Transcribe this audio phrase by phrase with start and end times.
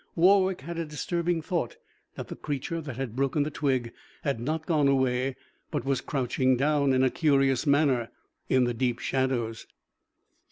[0.15, 1.77] Warwick had a disturbing thought
[2.15, 3.93] that the creature that had broken the twig
[4.23, 5.35] had not gone away,
[5.69, 8.09] but was crouching down, in a curious manner,
[8.49, 9.67] in the deep shadows.